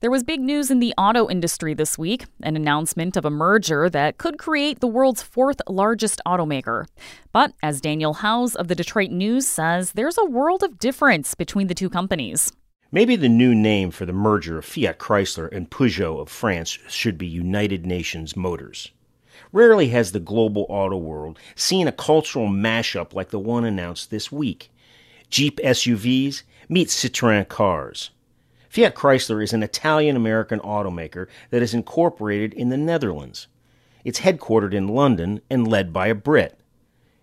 [0.00, 3.90] There was big news in the auto industry this week an announcement of a merger
[3.90, 6.86] that could create the world's fourth largest automaker.
[7.32, 11.66] But as Daniel Howes of the Detroit News says, there's a world of difference between
[11.66, 12.52] the two companies.
[12.92, 17.18] Maybe the new name for the merger of Fiat Chrysler and Peugeot of France should
[17.18, 18.92] be United Nations Motors.
[19.50, 24.30] Rarely has the global auto world seen a cultural mashup like the one announced this
[24.30, 24.70] week.
[25.28, 28.10] Jeep SUVs meet Citroën cars.
[28.68, 33.46] Fiat Chrysler is an Italian American automaker that is incorporated in the Netherlands.
[34.04, 36.60] It's headquartered in London and led by a Brit.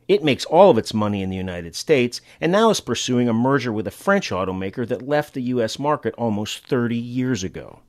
[0.08, 3.34] It makes all of its money in the United States and now is pursuing a
[3.34, 5.78] merger with a French automaker that left the U.S.
[5.78, 7.80] market almost 30 years ago.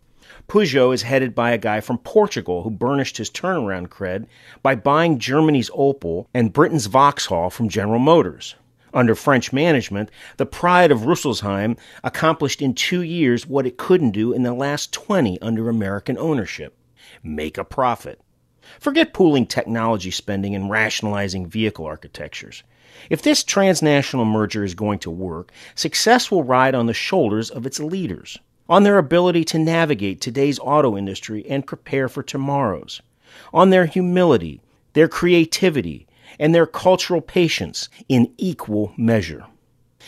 [0.48, 4.26] Peugeot is headed by a guy from Portugal who burnished his turnaround cred
[4.62, 8.54] by buying Germany's Opel and Britain's Vauxhall from General Motors
[8.94, 14.32] under French management, the pride of Rüsselsheim accomplished in two years what it couldn't do
[14.32, 16.76] in the last 20 under American ownership
[17.22, 18.20] make a profit.
[18.80, 22.62] Forget pooling technology spending and rationalizing vehicle architectures.
[23.10, 27.66] If this transnational merger is going to work, success will ride on the shoulders of
[27.66, 28.38] its leaders,
[28.68, 33.02] on their ability to navigate today's auto industry and prepare for tomorrow's,
[33.52, 34.60] on their humility,
[34.94, 36.05] their creativity,
[36.38, 39.46] and their cultural patience in equal measure.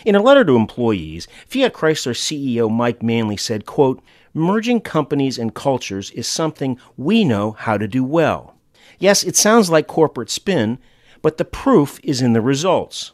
[0.05, 4.01] In a letter to employees, Fiat Chrysler CEO Mike Manley said, quote,
[4.35, 8.55] Merging companies and cultures is something we know how to do well.
[8.99, 10.79] Yes, it sounds like corporate spin,
[11.23, 13.13] but the proof is in the results.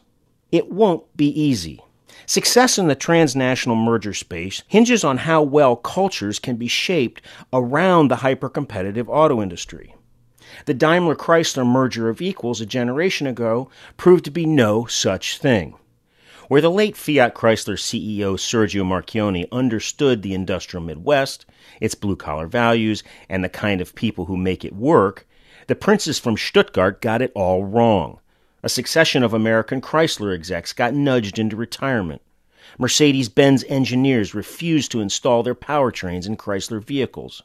[0.51, 1.81] It won't be easy.
[2.27, 7.21] Success in the transnational merger space hinges on how well cultures can be shaped
[7.53, 9.95] around the hyper competitive auto industry.
[10.65, 15.75] The Daimler Chrysler merger of equals a generation ago proved to be no such thing.
[16.47, 21.45] Where the late Fiat Chrysler CEO Sergio Marchionne understood the industrial Midwest,
[21.81, 25.27] its blue collar values, and the kind of people who make it work,
[25.67, 28.19] the princes from Stuttgart got it all wrong.
[28.61, 32.21] A succession of American Chrysler execs got nudged into retirement.
[32.77, 37.41] Mercedes Benz engineers refused to install their powertrains in Chrysler vehicles.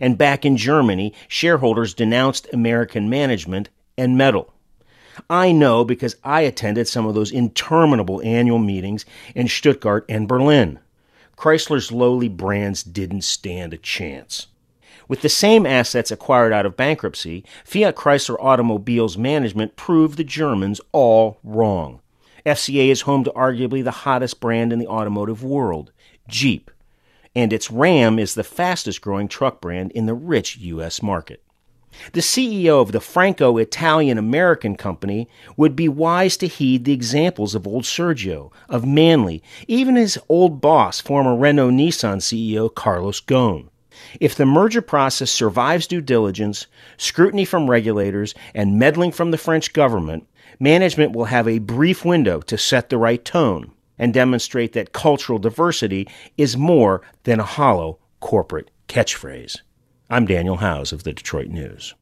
[0.00, 4.52] And back in Germany, shareholders denounced American management and meddle.
[5.30, 10.80] I know because I attended some of those interminable annual meetings in Stuttgart and Berlin.
[11.36, 14.48] Chrysler's lowly brands didn't stand a chance.
[15.06, 20.80] With the same assets acquired out of bankruptcy, Fiat Chrysler Automobiles management proved the Germans
[20.92, 22.00] all wrong.
[22.46, 25.92] FCA is home to arguably the hottest brand in the automotive world,
[26.28, 26.70] Jeep
[27.34, 31.02] and its Ram is the fastest growing truck brand in the rich U.S.
[31.02, 31.42] market.
[32.12, 37.54] The CEO of the Franco Italian American company would be wise to heed the examples
[37.54, 43.68] of old Sergio, of Manley, even his old boss, former Renault Nissan CEO Carlos Ghosn.
[44.18, 46.66] If the merger process survives due diligence,
[46.96, 50.26] scrutiny from regulators, and meddling from the French government,
[50.58, 55.38] management will have a brief window to set the right tone and demonstrate that cultural
[55.38, 59.58] diversity is more than a hollow corporate catchphrase.
[60.10, 61.94] I'm Daniel Howes of the Detroit News.